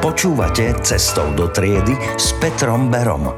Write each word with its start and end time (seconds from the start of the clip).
Počúvate 0.00 0.80
Cestou 0.80 1.28
do 1.36 1.52
triedy 1.52 1.92
s 2.16 2.32
Petrom 2.40 2.88
Berom. 2.88 3.36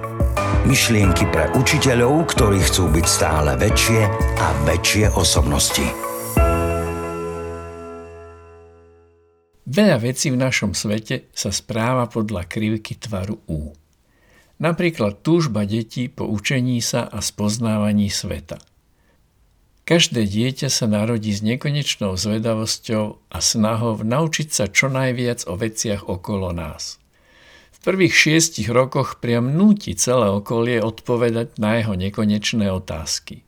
Myšlienky 0.62 1.26
pre 1.26 1.50
učiteľov, 1.58 2.30
ktorí 2.30 2.62
chcú 2.62 2.86
byť 2.86 3.02
stále 3.02 3.58
väčšie 3.58 4.00
a 4.38 4.46
väčšie 4.62 5.10
osobnosti. 5.10 5.82
Veľa 9.66 9.98
vecí 10.06 10.30
v 10.30 10.38
našom 10.38 10.70
svete 10.78 11.34
sa 11.34 11.50
správa 11.50 12.06
podľa 12.06 12.46
krivky 12.46 12.94
tvaru 12.94 13.42
U. 13.50 13.74
Napríklad 14.62 15.18
túžba 15.26 15.66
detí 15.66 16.06
po 16.06 16.30
učení 16.30 16.78
sa 16.78 17.10
a 17.10 17.18
spoznávaní 17.18 18.06
sveta– 18.06 18.62
Každé 19.82 20.30
dieťa 20.30 20.70
sa 20.70 20.86
narodí 20.86 21.34
s 21.34 21.42
nekonečnou 21.42 22.14
zvedavosťou 22.14 23.18
a 23.34 23.38
snahou 23.42 23.98
naučiť 23.98 24.48
sa 24.54 24.64
čo 24.70 24.86
najviac 24.86 25.42
o 25.50 25.58
veciach 25.58 26.06
okolo 26.06 26.54
nás. 26.54 27.02
V 27.74 27.78
prvých 27.90 28.14
šiestich 28.14 28.70
rokoch 28.70 29.18
priam 29.18 29.58
núti 29.58 29.98
celé 29.98 30.30
okolie 30.30 30.78
odpovedať 30.78 31.58
na 31.58 31.82
jeho 31.82 31.98
nekonečné 31.98 32.70
otázky. 32.70 33.42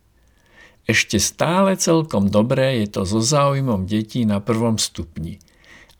Ešte 0.83 1.23
stále 1.23 1.79
celkom 1.79 2.27
dobré 2.27 2.83
je 2.83 2.99
to 2.99 3.01
so 3.07 3.23
záujmom 3.23 3.87
detí 3.87 4.27
na 4.27 4.43
prvom 4.43 4.75
stupni 4.75 5.39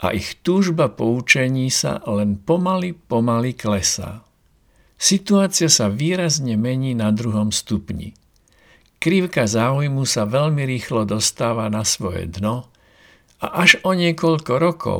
a 0.03 0.11
ich 0.11 0.35
túžba 0.43 0.91
po 0.91 1.15
učení 1.15 1.71
sa 1.71 2.03
len 2.03 2.35
pomaly, 2.35 2.91
pomaly 2.91 3.55
klesá. 3.55 4.27
Situácia 4.99 5.71
sa 5.71 5.87
výrazne 5.87 6.59
mení 6.59 6.91
na 6.91 7.15
druhom 7.15 7.55
stupni– 7.55 8.11
Krivka 8.99 9.45
záujmu 9.45 10.07
sa 10.07 10.25
veľmi 10.25 10.63
rýchlo 10.65 11.05
dostáva 11.05 11.67
na 11.67 11.83
svoje 11.85 12.25
dno 12.25 12.69
a 13.43 13.61
až 13.61 13.77
o 13.83 13.91
niekoľko 13.91 14.53
rokov, 14.57 14.99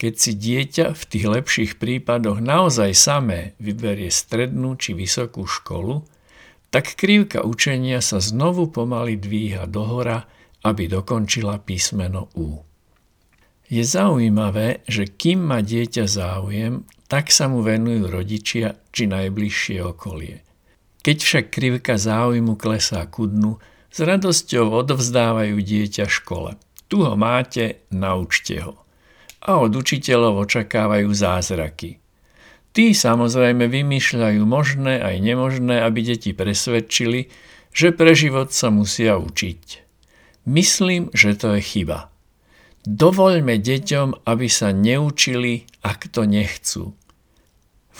keď 0.00 0.12
si 0.16 0.32
dieťa 0.36 0.86
v 0.96 1.02
tých 1.06 1.26
lepších 1.28 1.72
prípadoch 1.76 2.40
naozaj 2.40 2.90
samé 2.96 3.54
vyberie 3.62 4.08
strednú 4.08 4.74
či 4.76 4.96
vysokú 4.96 5.44
školu, 5.44 6.02
tak 6.72 6.94
krivka 6.96 7.42
učenia 7.42 8.00
sa 8.00 8.22
znovu 8.22 8.70
pomaly 8.70 9.18
dvíha 9.18 9.66
dohora, 9.66 10.26
aby 10.64 10.88
dokončila 10.88 11.60
písmeno 11.62 12.28
U. 12.36 12.60
Je 13.70 13.86
zaujímavé, 13.86 14.82
že 14.90 15.06
kým 15.06 15.46
má 15.46 15.62
dieťa 15.62 16.04
záujem, 16.04 16.82
tak 17.06 17.30
sa 17.30 17.46
mu 17.46 17.62
venujú 17.62 18.10
rodičia 18.10 18.76
či 18.90 19.06
najbližšie 19.06 19.78
okolie– 19.80 20.42
keď 21.00 21.16
však 21.20 21.44
krivka 21.52 21.96
záujmu 21.96 22.56
klesá 22.60 23.04
ku 23.08 23.24
dnu, 23.28 23.56
s 23.90 23.98
radosťou 23.98 24.70
odovzdávajú 24.86 25.58
dieťa 25.58 26.06
škole. 26.06 26.54
Tu 26.86 27.02
ho 27.02 27.14
máte, 27.18 27.82
naučte 27.90 28.62
ho. 28.62 28.74
A 29.42 29.58
od 29.58 29.72
učiteľov 29.74 30.46
očakávajú 30.46 31.10
zázraky. 31.10 31.98
Tí 32.70 32.94
samozrejme 32.94 33.66
vymýšľajú 33.66 34.42
možné 34.46 35.02
aj 35.02 35.16
nemožné, 35.18 35.82
aby 35.82 36.06
deti 36.06 36.30
presvedčili, 36.30 37.26
že 37.74 37.90
pre 37.90 38.14
život 38.14 38.54
sa 38.54 38.70
musia 38.70 39.18
učiť. 39.18 39.62
Myslím, 40.46 41.10
že 41.10 41.34
to 41.34 41.58
je 41.58 41.62
chyba. 41.62 42.10
Dovoľme 42.86 43.58
deťom, 43.58 44.24
aby 44.24 44.46
sa 44.46 44.70
neučili, 44.70 45.66
ak 45.82 46.08
to 46.14 46.24
nechcú. 46.24 46.94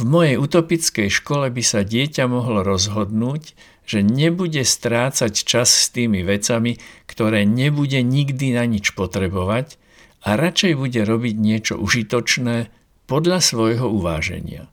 V 0.01 0.09
mojej 0.09 0.41
utopickej 0.41 1.13
škole 1.13 1.53
by 1.53 1.61
sa 1.61 1.85
dieťa 1.85 2.25
mohlo 2.25 2.65
rozhodnúť, 2.65 3.53
že 3.85 4.01
nebude 4.01 4.65
strácať 4.65 5.29
čas 5.37 5.69
s 5.69 5.93
tými 5.93 6.25
vecami, 6.25 6.81
ktoré 7.05 7.45
nebude 7.45 8.01
nikdy 8.01 8.57
na 8.57 8.65
nič 8.65 8.97
potrebovať 8.97 9.77
a 10.25 10.41
radšej 10.41 10.73
bude 10.81 11.05
robiť 11.05 11.37
niečo 11.37 11.77
užitočné 11.77 12.73
podľa 13.05 13.45
svojho 13.45 13.93
uváženia. 13.93 14.73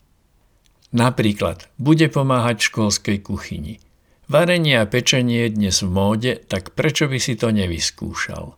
Napríklad 0.96 1.68
bude 1.76 2.08
pomáhať 2.08 2.64
v 2.64 2.68
školskej 2.72 3.18
kuchyni. 3.20 3.84
Varenie 4.32 4.80
a 4.80 4.88
pečenie 4.88 5.44
je 5.44 5.56
dnes 5.60 5.76
v 5.84 5.92
móde, 5.92 6.40
tak 6.40 6.72
prečo 6.72 7.12
by 7.12 7.20
si 7.20 7.36
to 7.36 7.52
nevyskúšal? 7.52 8.56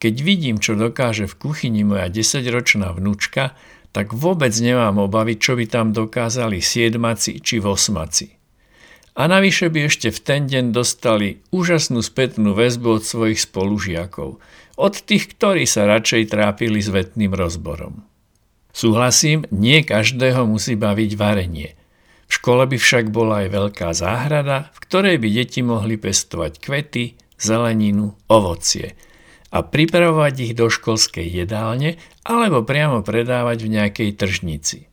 Keď 0.00 0.14
vidím, 0.24 0.56
čo 0.64 0.80
dokáže 0.80 1.28
v 1.28 1.36
kuchyni 1.36 1.84
moja 1.84 2.08
10-ročná 2.08 2.88
vnúčka, 2.96 3.52
tak 3.90 4.14
vôbec 4.14 4.54
nemám 4.54 5.02
obavy, 5.02 5.34
čo 5.34 5.58
by 5.58 5.66
tam 5.66 5.90
dokázali 5.90 6.62
siedmaci 6.62 7.42
či 7.42 7.58
vosmaci. 7.58 8.38
A 9.18 9.26
navyše 9.26 9.68
by 9.68 9.90
ešte 9.90 10.14
v 10.14 10.20
ten 10.22 10.42
deň 10.46 10.70
dostali 10.70 11.42
úžasnú 11.50 11.98
spätnú 12.00 12.54
väzbu 12.54 13.02
od 13.02 13.04
svojich 13.04 13.42
spolužiakov, 13.42 14.38
od 14.78 14.94
tých, 15.02 15.34
ktorí 15.36 15.66
sa 15.66 15.90
radšej 15.90 16.30
trápili 16.30 16.78
s 16.80 16.88
vetným 16.88 17.34
rozborom. 17.34 18.06
Súhlasím, 18.70 19.44
nie 19.50 19.82
každého 19.82 20.46
musí 20.46 20.78
baviť 20.78 21.10
varenie. 21.18 21.74
V 22.30 22.38
škole 22.38 22.62
by 22.70 22.78
však 22.78 23.10
bola 23.10 23.42
aj 23.42 23.48
veľká 23.50 23.90
záhrada, 23.90 24.70
v 24.70 24.78
ktorej 24.86 25.16
by 25.18 25.28
deti 25.34 25.60
mohli 25.66 25.98
pestovať 25.98 26.62
kvety, 26.62 27.18
zeleninu, 27.34 28.14
ovocie– 28.30 28.94
a 29.50 29.66
pripravovať 29.66 30.34
ich 30.50 30.52
do 30.54 30.70
školskej 30.70 31.26
jedálne 31.26 31.98
alebo 32.22 32.62
priamo 32.62 33.02
predávať 33.02 33.66
v 33.66 33.72
nejakej 33.78 34.10
tržnici. 34.14 34.86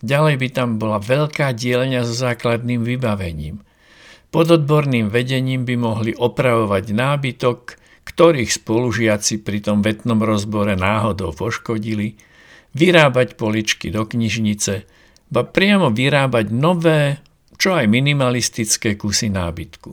Ďalej 0.00 0.34
by 0.40 0.48
tam 0.48 0.68
bola 0.80 0.96
veľká 0.96 1.52
dielňa 1.52 2.08
so 2.08 2.16
základným 2.16 2.80
vybavením. 2.80 3.60
Pod 4.32 4.48
odborným 4.48 5.12
vedením 5.12 5.68
by 5.68 5.74
mohli 5.76 6.12
opravovať 6.16 6.84
nábytok, 6.88 7.58
ktorých 8.08 8.48
spolužiaci 8.48 9.44
pri 9.44 9.58
tom 9.60 9.84
vetnom 9.84 10.24
rozbore 10.24 10.72
náhodou 10.72 11.36
poškodili, 11.36 12.16
vyrábať 12.72 13.36
poličky 13.36 13.92
do 13.92 14.06
knižnice, 14.08 14.88
ba 15.28 15.42
priamo 15.44 15.92
vyrábať 15.92 16.46
nové, 16.48 17.20
čo 17.60 17.76
aj 17.76 17.90
minimalistické 17.90 18.96
kusy 18.96 19.28
nábytku. 19.28 19.92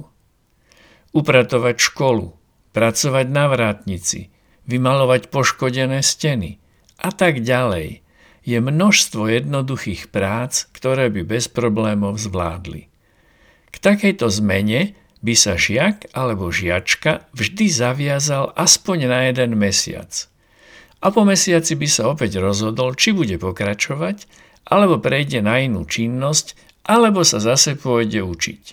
Upratovať 1.11 1.75
školu, 1.81 2.36
pracovať 2.77 3.25
na 3.25 3.49
vrátnici, 3.49 4.29
vymalovať 4.69 5.33
poškodené 5.33 6.05
steny 6.05 6.61
a 7.01 7.09
tak 7.09 7.41
ďalej. 7.41 8.05
Je 8.45 8.61
množstvo 8.61 9.33
jednoduchých 9.33 10.13
prác, 10.13 10.69
ktoré 10.77 11.09
by 11.09 11.25
bez 11.25 11.49
problémov 11.49 12.21
zvládli. 12.21 12.85
K 13.73 13.75
takejto 13.81 14.29
zmene 14.29 14.93
by 15.25 15.33
sa 15.33 15.57
žiak 15.57 16.13
alebo 16.13 16.53
žiačka 16.53 17.25
vždy 17.33 17.65
zaviazal 17.65 18.53
aspoň 18.53 19.09
na 19.09 19.19
jeden 19.25 19.57
mesiac. 19.57 20.29
A 21.01 21.09
po 21.09 21.25
mesiaci 21.25 21.73
by 21.73 21.87
sa 21.89 22.13
opäť 22.13 22.37
rozhodol, 22.37 22.93
či 22.93 23.09
bude 23.09 23.41
pokračovať, 23.41 24.29
alebo 24.69 25.01
prejde 25.01 25.41
na 25.41 25.65
inú 25.65 25.81
činnosť, 25.89 26.53
alebo 26.85 27.25
sa 27.25 27.41
zase 27.41 27.73
pôjde 27.73 28.21
učiť. 28.21 28.63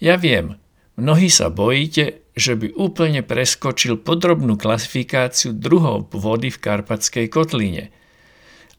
Ja 0.00 0.16
viem, 0.16 0.56
mnohí 0.96 1.28
sa 1.28 1.52
bojíte, 1.52 2.23
že 2.34 2.58
by 2.58 2.74
úplne 2.74 3.22
preskočil 3.22 4.02
podrobnú 4.02 4.58
klasifikáciu 4.58 5.54
druhov 5.54 6.10
vody 6.10 6.50
v 6.50 6.58
Karpatskej 6.58 7.26
kotline. 7.30 7.94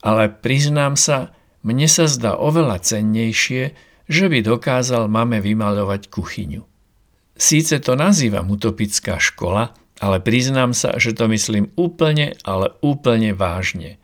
Ale 0.04 0.28
priznám 0.28 0.94
sa, 0.94 1.32
mne 1.64 1.88
sa 1.88 2.04
zdá 2.06 2.36
oveľa 2.36 2.84
cennejšie, 2.84 3.72
že 4.06 4.24
by 4.30 4.44
dokázal 4.44 5.08
mame 5.10 5.42
vymaľovať 5.42 6.12
kuchyňu. 6.12 6.62
Síce 7.36 7.82
to 7.82 7.98
nazývam 7.98 8.48
utopická 8.52 9.18
škola, 9.18 9.74
ale 10.00 10.20
priznám 10.20 10.76
sa, 10.76 10.96
že 11.00 11.16
to 11.16 11.26
myslím 11.32 11.72
úplne, 11.74 12.36
ale 12.44 12.76
úplne 12.84 13.32
vážne. 13.32 13.96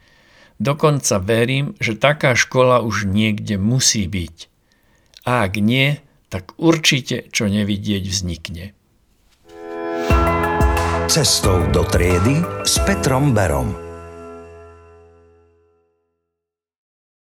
Dokonca 0.57 1.21
verím, 1.21 1.77
že 1.79 1.99
taká 1.99 2.33
škola 2.33 2.81
už 2.81 3.09
niekde 3.09 3.61
musí 3.61 4.09
byť. 4.09 4.37
A 5.29 5.47
ak 5.47 5.61
nie, 5.61 6.01
tak 6.33 6.57
určite 6.57 7.29
čo 7.31 7.47
nevidieť 7.47 8.09
vznikne. 8.09 8.73
Cestou 11.13 11.61
do 11.69 11.85
triedy 11.85 12.41
s 12.65 12.81
Petrom 12.81 13.37
Berom. 13.37 13.82